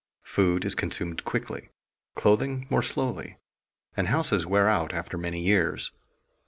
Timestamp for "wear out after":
4.47-5.15